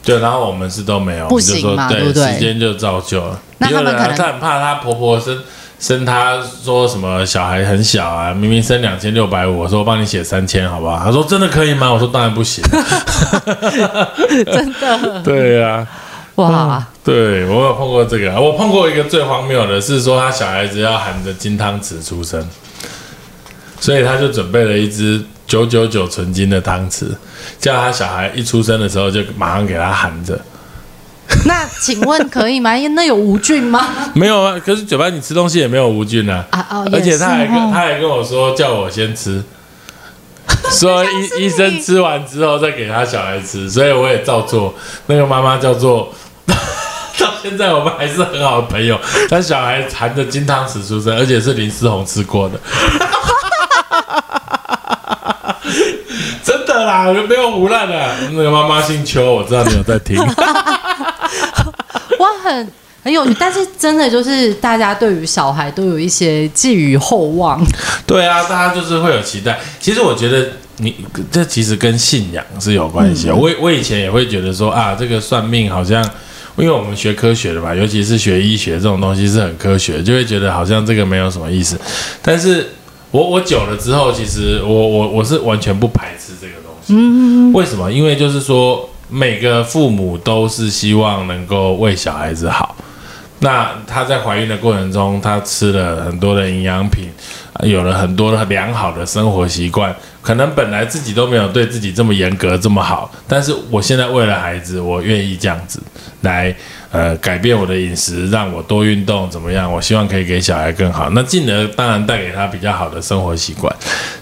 [0.04, 3.40] 对，然后我们是都没有，不行嘛对对，不对时间就照旧了。
[3.60, 5.42] 那他们有人啊可能他很怕他婆婆生
[5.80, 10.98] 生他说什么小孩很小啊，明明生两千六百五，我说我帮你写三千好不好？
[11.04, 11.92] 他说真的可以吗？
[11.92, 12.64] 我说当然不行。
[14.46, 15.88] 真的 对呀、
[16.36, 22.46] 哇，对我有碰过这个，我碰过一个最荒谬的是说他小孩子要含着金汤匙出生，
[23.80, 27.06] 所以他就准备了一只九九九纯金的汤匙，
[27.60, 30.40] 叫他小孩一出生的时候就马上给他含着。
[31.46, 32.76] 那请问可以吗？
[32.76, 33.88] 因 为那有无菌吗？
[34.16, 39.44] 没有啊，可是嘴巴你吃东西也没有无菌啊，啊哦，而且他还跟哦他还跟我说叫我先吃。
[40.72, 41.06] 说
[41.38, 44.74] 医医生吃完之后再给他小孩吃，所以我也照做。
[45.06, 46.12] 那个妈妈叫做，
[47.20, 49.00] 到现在我们还是很好的朋友。
[49.30, 52.60] 他小孩含着金汤匙出生，而且是林思宏吃过的，
[56.44, 58.16] 真的啦，没有胡乱的。
[58.32, 60.18] 那个妈妈姓邱，我知道你有在听。
[62.20, 62.72] 我，很
[63.04, 67.66] 很有趣，但是真的就是大家对于小孩都有一些寄予厚望，
[68.06, 69.60] 对啊，大家就是会有期待。
[69.80, 70.48] 其实我觉得
[70.78, 70.96] 你
[71.32, 73.36] 这其实跟信仰是有关系的。
[73.36, 76.04] 我我以前也会觉得说啊，这个算命好像，
[76.58, 81.80] 因为我们学科学的嘛，尤其是学医学这种东西是很科学，就会觉得好像这个没有什么意思。
[82.22, 82.70] 但是
[83.14, 86.96] 我我久了之后，其实我我我是完全不排斥这个东西。
[86.96, 87.92] 嗯，为什么？
[87.92, 92.76] 因为就是说，每个父母都是希望能够为小孩子好。
[93.38, 97.08] 那她在怀孕的过程中，她吃了很多的营养品，
[97.62, 99.96] 有了很多的良好的生活习惯。
[100.24, 105.82] 可能本来自己都没有对自己这么严格这么好，但是我现在为了孩子，我愿意这样子
[106.22, 106.56] 来
[106.92, 109.70] 呃改变我的饮食，让我多运动，怎么样？
[109.70, 113.76] 我希望可以给小孩更好，那进而当然带给他比较好的生活习惯。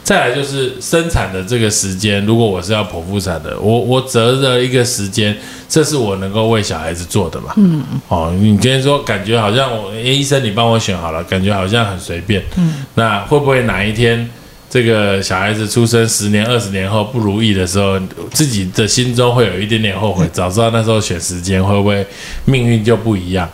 [0.03, 5.37] 再来就是生产的这个时间，如果我是要剖腹产的，我我择了一个时间，
[5.69, 7.53] 这是我能够为小孩子做的嘛？
[7.57, 12.43] 嗯哦，你今天说感觉好像我医生你帮我选好了，感觉好像很随便。
[12.57, 14.27] 嗯，那会不会哪一天？
[14.71, 17.99] 这个小孩子出生十年、二十年后不如意的时候，
[18.31, 20.25] 自己的心中会有一点点后悔。
[20.31, 22.05] 早知道那时候选时间，会不会
[22.45, 23.49] 命运就不一样？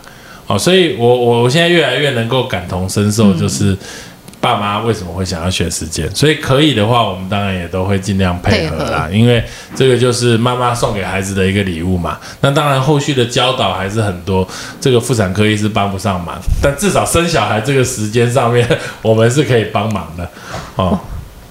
[0.46, 3.76] 哦，所以我我我现在越来越能够感同身受，就是
[4.40, 6.08] 爸妈为什么会想要选时间。
[6.14, 9.42] 所以可以的话，我们当然也都会尽量配合啦，因为
[9.74, 12.18] 这个就是妈妈送给孩子的一个礼物嘛。
[12.40, 14.46] 那当然后续的教导还是很多，
[14.80, 18.68] 这个妇产科医师帮不上忙，但至少生小孩这个时间上面，
[19.02, 20.28] 我们是可以帮忙的。
[20.76, 20.98] 哦。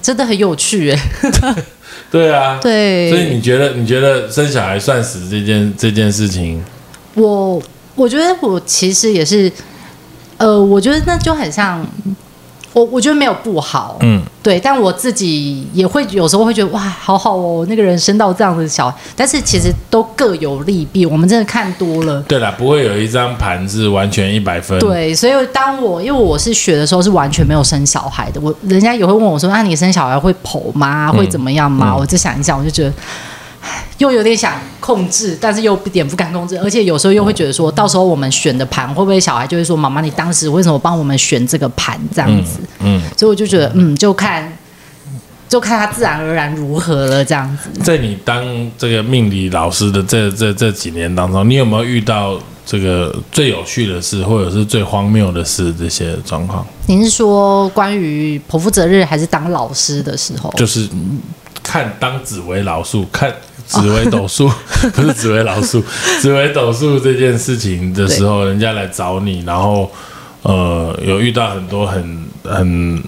[0.00, 0.98] 真的很有趣哎，
[2.10, 6.62] 对啊，对，所以你觉得你觉得生小孩算死这件这件事情，
[7.14, 7.60] 我
[7.94, 9.52] 我觉得我其实也是，
[10.38, 11.86] 呃，我觉得那就很像。
[12.78, 22.22] 我我觉得没有不好，嗯，对，但我自己也会有时候会觉得哇，好好哦，那个人生到这样的小孩，但是其实都各有利弊，我们真的看多了。
[22.22, 24.78] 对了，不会有一张盘是完全一百分。
[24.78, 31.10] 对，所以当我因为我是学的时候是完全没有生小孩的，我人家也会问我说，那你生小孩会剖吗？
[31.10, 31.96] 会怎么样吗？
[31.96, 32.92] 我就想一想，我就觉得。
[33.98, 42.60] 又有点想控制，但是又一点不敢控制，而且有时候又会觉得说，到时候我们选的盘会不会小孩就会说，妈妈，你当时为什么帮我们选这个盘这样子？
[42.80, 44.56] 嗯，所以我就觉得，嗯，就看，
[45.48, 47.70] 就看他自然而然如何了这样子。
[47.82, 56.64] 在你当这个命理老师的这这这几年当中，你有没有遇到这个最有趣的事，或者是最荒谬的事这些状况？
[56.86, 60.52] 您是说关于剖腹责任，还是当老师的时候？
[60.56, 60.88] 就是
[61.62, 63.34] 看当紫薇老树看。
[63.68, 64.50] 紫薇斗数
[64.94, 65.82] 不是紫薇老数，
[66.20, 69.90] 紫薇斗数这件事情的时候，人家来找你，然后
[70.42, 73.02] 呃，有遇到很多很很，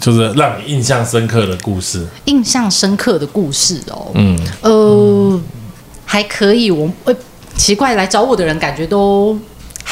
[0.00, 2.04] 就是让你印象深刻的故事。
[2.24, 5.40] 印象深刻的故事哦，嗯，呃，
[6.04, 6.70] 还可以。
[6.70, 7.14] 我呃，
[7.56, 9.38] 奇怪，来找我的人感觉都。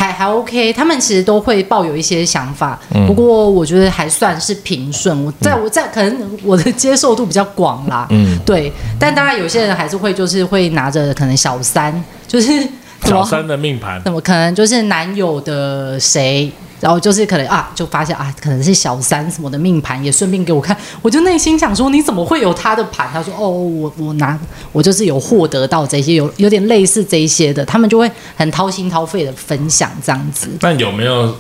[0.01, 5.23] 还还 OK，他们其实都会抱有一些想法，不过我觉得还算是平顺。
[5.23, 8.73] 我在我在可能我的接受度比较广啦，嗯，对。
[8.99, 11.93] 但当然有些人还是会就是会拿着可能小三，
[12.27, 12.67] 就是
[13.05, 16.51] 小三的命盘，怎么可能就是男友的谁？
[16.81, 20.77] 然后就是可能啊，就发现啊，可能是小三什么的命盘，也顺便给我看。
[21.03, 23.09] 我就内心想说，你怎么会有他的盘？
[23.13, 24.39] 他说，哦，我我拿
[24.73, 30.49] 我就是有获得到这些，有有点类似这些的，他们就会很掏心掏肺的分享这样子。
[30.59, 31.37] 但有没有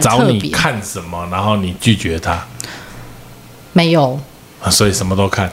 [0.00, 2.46] 找你看什么，然后你拒绝他？
[3.72, 4.20] 没有，
[4.62, 5.52] 啊所以什么都看。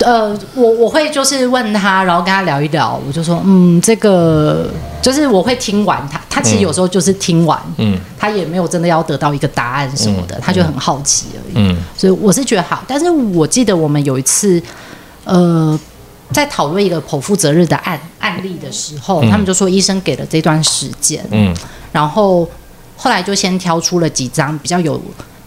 [0.00, 4.70] 呃，我我会就是问他，然后跟他聊一聊，我就说，嗯，这个
[5.02, 14.62] 就是我会听完他，他其实有时候就是听完，嗯，他也没有真的要得到一个答案什么的，他就很好奇而已，嗯，所以我是觉得好，但是我记得我们有一次，
[15.24, 15.78] 呃，
[16.32, 21.54] 在讨论一个剖腹责任的案案例的时候，他们就说医生给了这段时间，嗯，
[21.92, 22.48] 然后
[22.96, 25.00] 后来就先挑出了几张比较有。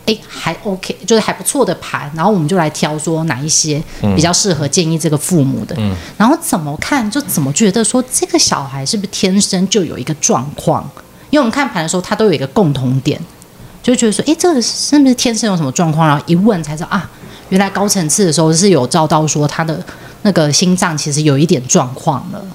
[0.05, 3.81] 哎，还 OK，就是还不错的盘，然后我们就来挑说哪一些
[4.15, 5.75] 比较适合建议这个父母的，
[6.17, 10.83] 然后怎么看就怎么觉得说这个小孩是不是天生就有一个状况？
[11.29, 13.19] 因为我们看盘的时候，他都有一个共同点，
[13.81, 16.07] 就觉得说，哎，这个是不是天生有什么状况？
[16.07, 17.09] 然后一问才知道啊，
[17.49, 19.81] 原来高层次的时候是有照到说他的
[20.23, 22.45] 那个心脏其实有一点状况了。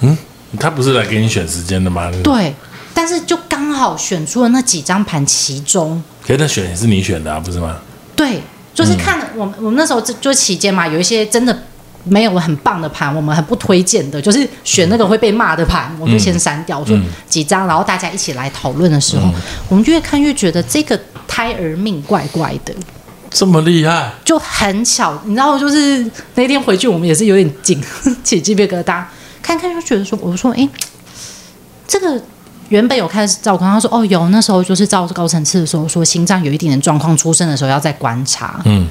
[0.00, 0.18] 嗯，
[0.58, 2.10] 他不是来给你选时间的吗？
[2.24, 2.54] 对。
[2.94, 7.76] 但是就刚好选出了那几张盘，其中，可是那选也是你选的啊，不是吗？
[8.14, 8.40] 对，
[8.72, 11.56] 就是看我们我们那时候就就期间嘛，有一些真的
[12.04, 16.96] 没有很棒的盘，我们很不推荐的，就是选那个会被骂的盘，我就先删掉，说
[17.28, 19.28] 几张，然后大家一起来讨论的时候，
[19.68, 22.72] 我们越看越觉得这个胎儿命怪怪的，
[23.28, 27.82] 这么厉害，就很巧，你知道，就是那天回去我们也是有点紧
[28.22, 29.02] 起鸡皮疙瘩，
[29.42, 30.68] 看看就觉得说，我说，哎，
[31.88, 32.22] 这个。
[32.72, 38.88] 原本有开始照看，他说：“哦，有那时候就是照高层次的时候，说心脏有一点点状况，出生的时候要再观察。”嗯，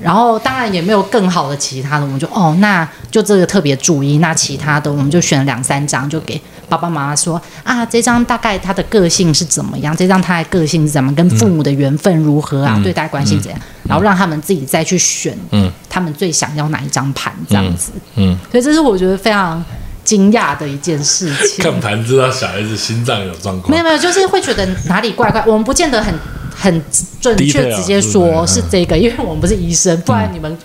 [0.00, 4.18] 然后当然也没有更好的其他的，我们就哦，那就这个特别注意。
[4.18, 17.90] 那其他的我们就选了两三张，就给爸爸妈妈说啊，这张大概他的个性是怎么样，这张他的个性是怎么，跟父母的缘分如何啊，对待关系怎样，然后让他们自己再去选，嗯他们最想要哪一张盘这样子。
[18.14, 19.64] 嗯，所以这是我觉得非常
[20.04, 21.64] 惊讶的一件事情。
[21.64, 26.14] 看盘知道小孩子心脏有状况没有，没有，就是会觉得哪里怪怪，我们不见得很
[26.54, 26.84] 很
[27.20, 30.56] 准确直接是说是是这个，因为我们不是医生，不然你们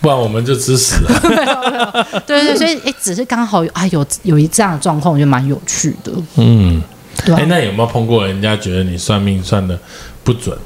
[0.00, 2.06] 不然我们就吃屎了。
[2.26, 6.80] 对对对，所以哎，只是刚好有啊有有一这样的状况，我觉得蛮有趣的，嗯，
[7.18, 9.78] 哎、对啊那有没有碰过人家觉得你算命算的
[10.22, 10.56] 不准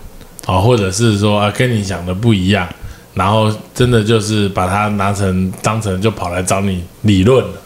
[0.46, 2.68] 啊、或者是说啊跟你想的不一样，
[3.14, 7.60] 然后真的就是把它拿成当成就跑来找你理论了？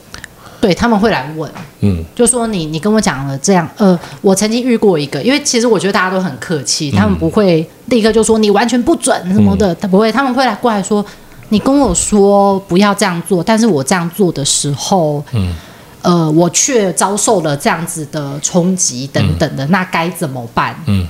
[0.60, 2.04] 对他们会来问，嗯。
[2.14, 11.04] 就说你你跟我讲了这样，呃，我曾经遇过一个，因为其实我觉得大家都很客气，他们不会立刻就说你完全不准什么的，他不会，他们会来过来说，
[11.48, 15.54] 你跟我说不要这样做，但是我这样做的时候，嗯。
[16.02, 20.74] 呃，我却遭受了这样子的冲击等等的，那该怎么办？
[20.86, 21.06] 嗯。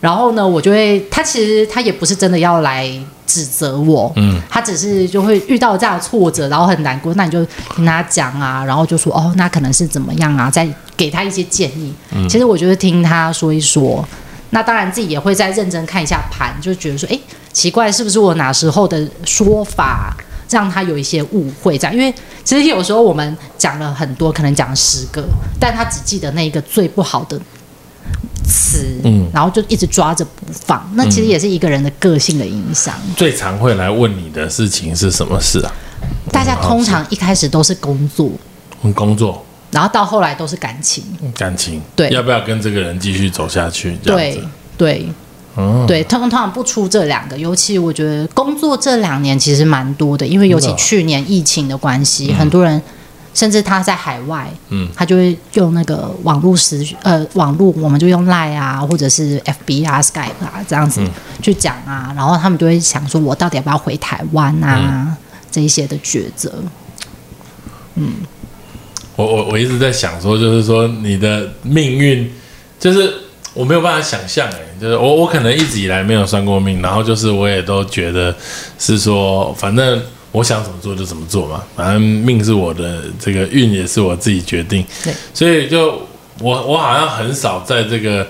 [0.00, 2.90] 然后呢，我就会，他其实他也不是真的要来
[3.30, 11.94] 指责我，嗯他只是就会遇到这样的挫折，然后很难过，那你就听他讲啊，然后就说哦，那可能是怎么样啊，再给他一些建议。
[12.28, 14.04] 其实我觉得听他说一说，
[14.50, 17.16] 那当然自己也会再认真看一下盘，就觉得说，哎，
[17.52, 20.16] 奇怪，是不是我哪时候的说法
[20.48, 21.94] 让他有一些误会这样？
[21.94, 22.12] 因为
[22.42, 25.24] 其实有时候我们讲了很多，可能讲了十个，
[25.60, 27.40] 但他只记得那一个最不好的。
[28.50, 29.30] 词，嗯。
[29.32, 32.94] 然后就一直抓着不放，那其实也是一个人的个性的影响。
[33.16, 35.72] 最常会来问你的事情是什么事啊？
[36.32, 38.30] 大家通常一开始都是工作，
[38.82, 41.04] 嗯工作、然后到后来都是感情。
[41.36, 42.10] 感情，对。
[42.10, 43.96] 要不要跟这个人继续走下去？
[44.02, 44.42] 对，
[44.76, 45.08] 对。
[45.56, 52.80] 嗯，对，通通常不出这两个，尤其我觉得工作这两年其实蛮多的，因为尤其去年疫情的关系，很多人
[53.32, 61.00] 甚至他在海外，嗯，他就会用那个网络时呃网络，我们就用 Line 啊，或者是 FB 啊、Skype 啊这样子
[61.42, 65.16] 去讲啊，然后他们就会想说，我到底要不要回台湾啊？
[65.50, 66.52] 这一些的抉择，
[67.96, 68.12] 嗯。
[69.16, 72.32] 我我我一直在想说，就是说你的命运，
[72.78, 73.12] 就是
[73.52, 78.34] 我没有办法想象，哎，就是我我可能一直以来没有算过命，然后就是我也都觉得
[78.78, 80.00] 是说，反正
[80.32, 86.00] 我想怎么做就怎么做嘛，反正命是我的，这个运也是我自己决定，对，所以就
[86.40, 88.26] 我我好像很少在这个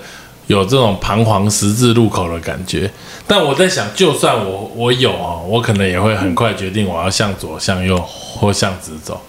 [0.47, 2.91] 有这种彷徨十字路口的感觉。
[3.27, 9.21] 但我在想，就算我我有哦，我可能也会很快决定我要向左、向右或向直走。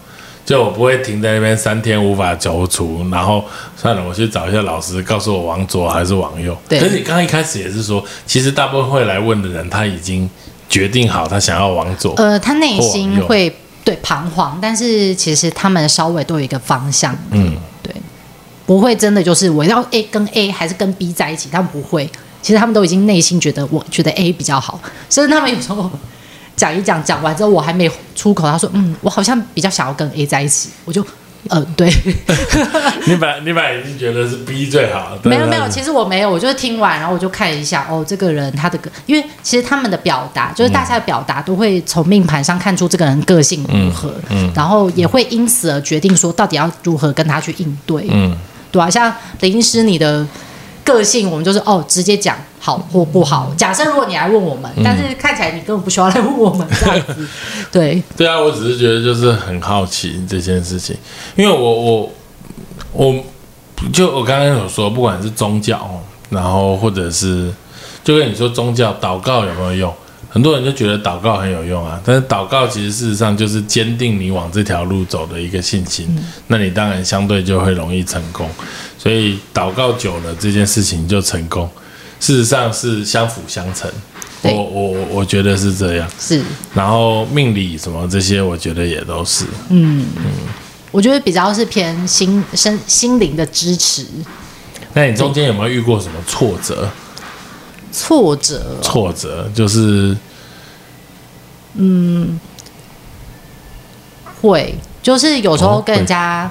[0.45, 3.45] 就我不会停在那边三天无法踌躇，然后
[3.77, 6.53] 算了，我去找一下老师，告诉我往左还是往右。
[6.67, 10.29] 对可是你刚刚一开始也是说，其实大部分会来问的人，他已经
[10.73, 12.15] 决定好他想要往左。
[12.15, 17.93] 呃，他内心会对彷徨，但是其实他们稍微都有一个方向，嗯，对，
[18.65, 22.09] 不会真的就是我要 A 跟 A 还是跟 B 在一起，他们不会。
[22.41, 24.79] 其实他们都已经内心觉得，我觉得 A 比较好，
[25.11, 25.89] 甚至他们有时候
[26.55, 31.05] 讲一讲，讲完之后我还没出口，他说：“嗯，我好像比较想要跟 A 在一起。”我就，
[31.49, 31.87] 呃，对，
[33.05, 44.51] 你本来你本来已经觉得是 B 最好，没 有没有，其实我没有，我就是听完，然后我就看一下，哦，这个人他的个，因为其实他们的表达，就是大家的表达都会从命盘上看出这个人个性如何，嗯。
[44.55, 48.35] 然后也会因此而决定说到底要如何跟他去应对，嗯。
[48.71, 50.25] 对啊，像林医师你的
[50.83, 53.53] 个性，我们就是哦直接讲好或不好。
[53.57, 57.27] 假设如果你来问我们，但是看起来你根本不需要来问我们这样子，
[57.69, 60.95] 对，对啊，我只是觉得就是很好奇这件事情，
[61.35, 62.09] 因为我我
[62.93, 63.13] 我
[63.91, 65.99] 就我刚刚有说，不管是宗教哦，
[66.29, 67.51] 然后或者是
[68.01, 69.93] 就跟你说宗教祷告有没有用，
[70.29, 78.49] 很多人就觉得祷告很有用啊，但是祷告其实事实上就是坚定你往这条路走的一个信心，那你当然相对就会容易成功，
[78.97, 81.69] 所以祷告久了这件事情就成功，
[82.23, 83.91] 事实上是相辅相成。
[84.43, 86.41] 我我我我觉得是这样，是，
[86.73, 89.43] 然后命理什么这些，我觉得也都是。
[89.67, 90.23] 嗯嗯
[90.89, 94.05] 我觉得比较是偏心身心灵的支持。
[94.93, 96.89] 那你中间有没有遇过什么挫折？
[97.91, 100.15] 挫折，挫折就是
[101.75, 102.39] 嗯
[104.41, 106.49] 会，就是有时候哦跟人家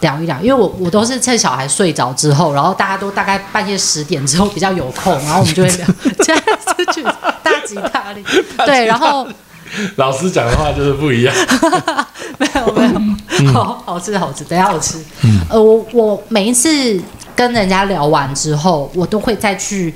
[0.00, 5.86] 聊一聊，因为我我都是趁小孩睡着之后，然后大家都大概半夜十点之后比较有空，然后我们就会聊，
[6.22, 6.42] 这样
[6.78, 8.24] 就去大吉大利，
[8.66, 9.26] 对，然后
[9.96, 11.34] 老师讲的话就是不一样。
[12.38, 14.98] 没有没有，好好吃好吃，等一下我吃。
[15.48, 17.00] 呃，我我每一次
[17.36, 19.94] 跟人家聊完之后，我都会再去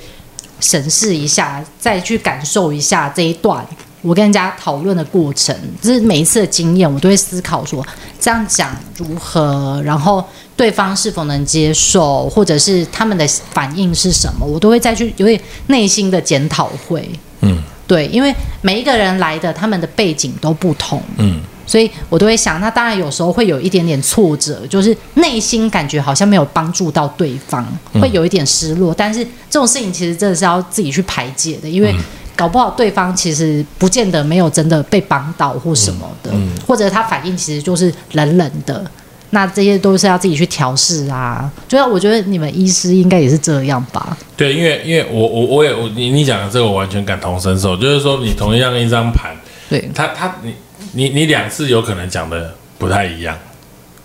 [0.59, 3.65] 审视一下，再去感受一下这一段
[4.05, 7.85] 我跟人家讨论的过程，就是每一次的经验，我都会思考说
[8.19, 10.23] 这样讲如何，然后
[10.55, 17.09] 对方是否能接受，或者是他们的反应是什么，我都会再去有点内心的检讨会。
[17.41, 28.93] 嗯对，因为每一个人来的他们的背景都不同，嗯所以我都会想，那当然有时候会有一点点挫折，就是内心感觉好像没有帮助到对方，会有一点失落。
[28.93, 31.91] 但是这种事情其实真的是要自己去排解的，因为
[32.35, 36.31] 搞不好对方其实不见得没有真的被绑到或什么的，
[36.67, 38.85] 或者他反应其实就是冷冷的。
[39.31, 41.49] 那这些都是要自己去调试啊。
[41.67, 44.15] 就要我觉得你们医师应该也是这样吧？
[44.37, 49.35] 对，因为因为我我我也我你你讲的这个我完全感同身受，就是说你同样一张盘，
[49.69, 50.53] 对，他他你
[50.93, 53.37] 你你两次有可能讲的不太一样。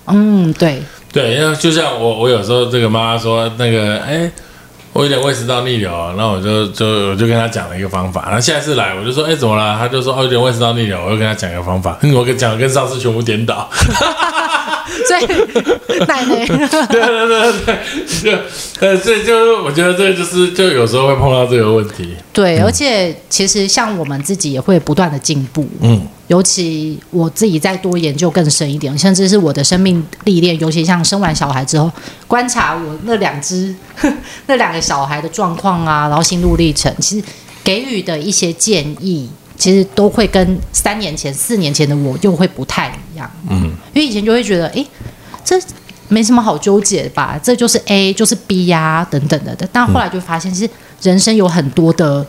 [0.06, 4.30] 嗯，对，对，因为就像我我有时候这个妈妈说那个哎。
[4.92, 9.76] 我有点胃食道逆流，然后我就就我就跟他讲了一个方法，然后下一次来我就说，哎，怎么了？
[9.78, 13.70] 他就说，哦，有点胃食道逆流，我又跟他讲一个方法，我跟讲跟上次全部颠倒。
[15.06, 15.24] 所以
[16.06, 17.78] 奶奶，对对对对，
[18.22, 18.38] 就
[18.80, 22.16] 呃，这就是我觉得这就是就有时候会碰到这个问题。
[22.32, 31.90] 对，而且其实像我们自己也会不断的进步，嗯尤其我自己再多研究更深一点，甚至是我的生命历练，尤其像生完小孩之后，
[32.28, 33.74] 观察我那两只
[34.46, 37.26] 那两个小孩的状况啊，然后心路历程，其实
[37.64, 43.28] 给予的一些建议，其实都会跟三年前、四年前的我又会不太一样。
[43.48, 44.86] 嗯因为以前就会觉得，诶，
[45.44, 45.60] 这
[46.06, 49.68] 没什么好纠结的吧，这就是 A 就是 B 呀、等等的。
[49.72, 50.70] 但后来就发现，其实
[51.02, 52.24] 人生有很多的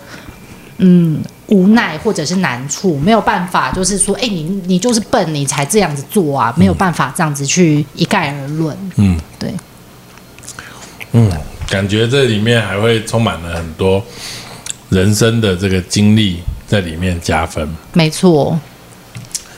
[0.80, 1.22] 嗯
[1.52, 8.76] 无奈或者是难处，没有办法，就是说，哎，你你就是笨，你才这样子做啊，没有办法这样子去一概而论。
[8.96, 9.54] 嗯对，
[11.12, 11.30] 嗯，
[11.70, 14.02] 感觉这里面还会充满了很多
[14.90, 17.68] 人生的这个经历在里面加分。
[17.92, 18.58] 没错。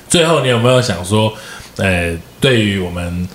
[0.09, 1.31] 最后，你有没有想说，
[1.77, 3.27] 呃，对于我们，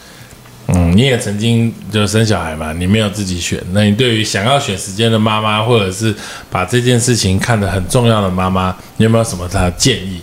[0.68, 6.14] 嗯，你也曾经就生小孩嘛，你没有自己选，那你对于想要选时间的妈妈，或者是
[6.50, 10.20] 把这件事情看得很重要的妈妈，你有没有什么他的建议？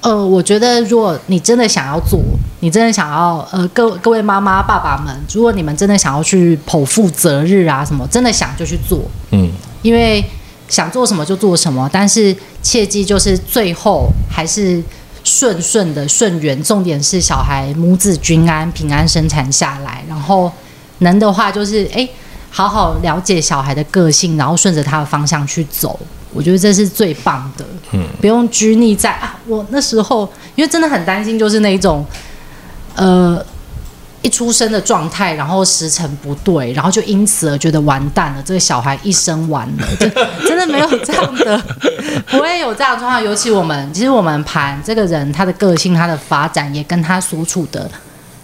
[0.00, 2.20] 呃，我觉得如果你真的想要做，
[2.60, 9.50] 你真的想要，呃，各各位妈妈爸爸们，如果你们真的想要去剖腹择日啊什么，真的想就去做，嗯
[9.82, 10.24] 因为
[10.68, 14.82] 想做什么就做什么，但是切记就是最后还是
[15.24, 20.52] 顺顺的顺缘，重点是小孩母子均安、平安生产下来，然后
[20.98, 22.08] 能的话就是哎，
[22.50, 25.98] 好好了解小孩的个性，然后顺着他的方向去走。
[26.32, 32.04] 我觉得这是最棒的，嗯，不用拘泥在啊，我那时候因为真的很担心，就是那一种，
[32.94, 33.44] 呃，
[34.24, 39.86] 一出生的状态，然后时辰不对，然后就因此而觉得完蛋了，这个小孩一生完了，
[40.48, 41.62] 真的没有这样的，
[42.28, 43.22] 不会有这样的状况。
[43.22, 47.90] 尤其我们，其实我们盘这个人，他的个性、他的发展，也跟他所处的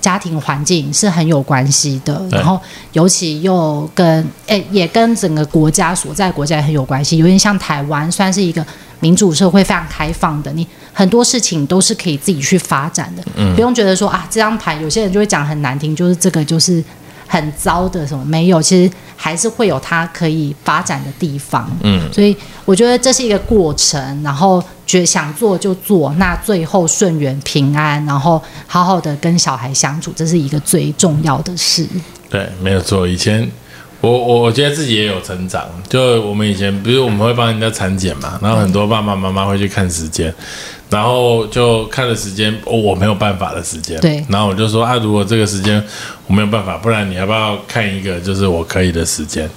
[0.02, 2.22] 家庭环境是很有关系的。
[2.30, 2.60] 然后，
[2.92, 7.16] 尤其又跟诶，也跟整个国家所在国家也很有关系。
[7.16, 8.62] 有点像台湾，算是一个
[9.00, 10.66] 民主社会，非常开放的，你
[11.00, 16.84] 很多事情都是可以自己去发展的，嗯不用觉得说啊，这张牌有些人就会讲很难听，就是这个就是
[17.26, 21.66] 很糟的什么没有，其实还是会有它可以发展的地方。
[21.82, 22.36] 嗯所以
[22.66, 31.86] 我觉得这是一个过程，然后觉想做就做，那最后顺缘平安，然后好好的跟小孩相处，这是一个最重要的事。
[32.28, 33.08] 对，没有错。
[33.08, 33.50] 以前
[34.00, 40.32] 我我我觉得自己也有成长，就我们以前不是我们会帮人家产检嘛，然后很多爸爸妈妈会去看时间，
[40.88, 45.82] 然后就看了时间，哦，我没有办法的时间，对然后我就说啊，如果这个时间
[46.26, 49.48] 我没有办法，不然你要不要看一个就是我可以的时间？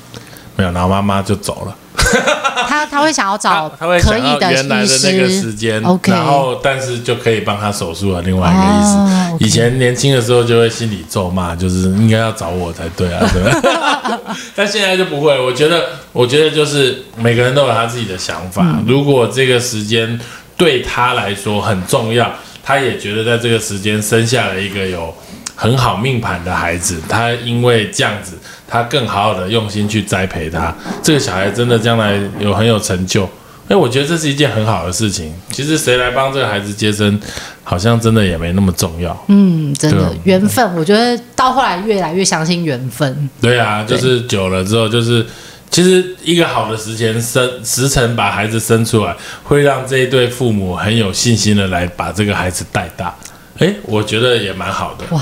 [0.56, 1.76] 没有，然后妈妈就走了。
[2.68, 9.46] 他他会想要找他他会可以的原来的那个时间，OK，然后但是就可以帮他手术了另外一个意思。
[9.46, 14.20] 以前年轻的时候就会心里咒骂，就是应该要找我才对啊，对吧？
[14.56, 15.40] 但现在就不会。
[15.40, 18.64] 我觉得，我觉得就是每个人都有他自己的想法。
[18.64, 20.20] 嗯如果这个时间
[20.58, 22.32] 对他来说很重要，
[22.64, 25.14] 他也觉得在这个时间生下了一个有
[25.56, 28.38] 很好命盘的孩子，他因为这样子，
[28.74, 33.30] 他更好好的用心去栽培他，这个小孩真的将来有很有成就。
[33.68, 35.32] 哎，我觉得这是一件很好的事情。
[35.52, 37.22] 其实谁来帮这个孩子接生，
[37.64, 39.16] 好像真的也没那么重要。
[39.28, 43.30] 嗯，真的缘分，我觉得到后来越来越相信缘分。
[43.40, 45.24] 对啊，就是久了之后，就是
[45.70, 53.14] 其实一个好的时间生时辰把孩子生出来，会让这一对父母很有信心的来把这个孩子带大。
[53.60, 55.06] 哎，我觉得也蛮好的。
[55.16, 55.22] 哇，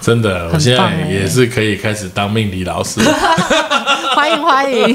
[0.00, 3.00] 真的，我很现在也是可以开始当命理老师。
[4.14, 4.88] 欢 迎欢迎，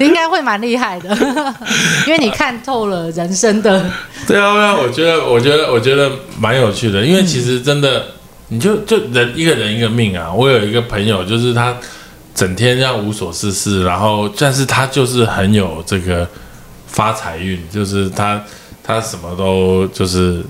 [0.00, 1.08] 你 应该会蛮厉害的，
[2.06, 3.84] 因为你看透了人生的，
[4.26, 8.04] 对啊，对啊，我觉得，我觉得，我觉得蛮有趣的，因为其实真的，
[8.48, 10.32] 你就就人一个人一个命啊。
[10.32, 11.76] 我有一个朋友，就是他
[12.34, 16.26] 整天这样无所事事，然后但是他就是很有这个
[16.86, 18.42] 发财运，就是他
[18.82, 20.44] 他什么都就是。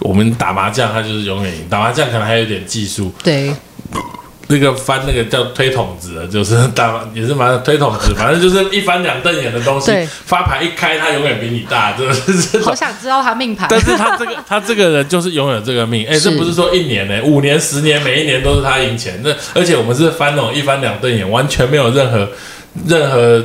[0.00, 1.66] 我们打麻将，他就是永远赢。
[1.68, 3.52] 打麻将可能还有点技术，对
[4.50, 9.92] 那个翻那个叫推筒子的，就是打也是蛮推筒子，反正就是一翻两瞪眼的东西。
[10.24, 12.58] 发牌一开，他永远比你大，真的是。
[12.60, 19.20] 好想知道他命盘，但是他这个他这个人就是拥有这个命， 哎、这不是说一年呢、五年、十年，每一年都是他赢钱。
[19.22, 22.30] 那而且我们是翻那种一翻两瞪眼，完全没有任何
[22.86, 23.44] 任何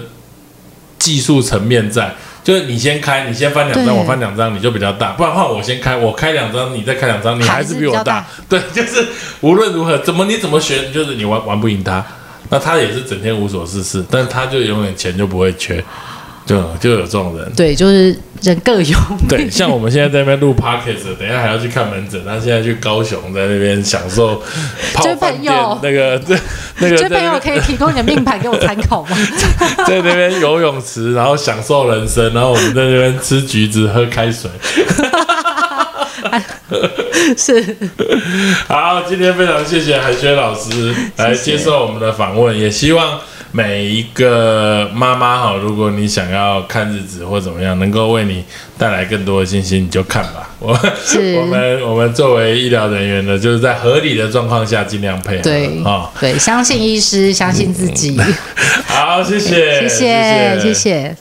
[0.97, 2.16] 技术层面在。
[2.43, 5.13] 就是你先开，你先翻两张，我翻两张，你就比较大。
[5.13, 8.21] 不然的话我先开，我开两张，你再开两张，你还是比我大。
[8.21, 9.07] 还对， 就是
[9.41, 12.05] 无论如何，怎么你怎么学，就是你玩玩不赢他。
[12.49, 15.83] 那他也是整天无所事事，但是他就永远钱就不会缺，
[16.45, 17.51] 就就有这种人。
[17.55, 22.21] 对，就是人各有命对，像我们现在在那边录 podcast，等一下还要去看门诊。
[22.25, 24.41] 他现在去高雄，在那边享受
[24.93, 26.35] 泡这饭店朋友那个这
[26.79, 29.17] 那个这朋友可以提供你的命盘给我参考吗？
[29.87, 34.49] 在那边游泳池，然后享受人生，然后我们在那边吃橘子、喝开水。
[37.37, 37.75] 是，
[38.67, 43.19] 好，今天非常谢谢海轩老师来接受我们的访问，也希望
[43.56, 48.43] 每一个妈妈哈，如果你想要看日子或怎么样，能够为你
[48.80, 50.49] 带来更多的信心，你就看吧。
[50.58, 50.74] 我
[51.39, 55.43] 我们我们作为医疗人员呢，就是在合理的状况下尽量配合。
[55.43, 58.20] 对啊、对，相信医师，相信自己，
[58.88, 61.16] 好， 谢谢，谢谢，谢谢。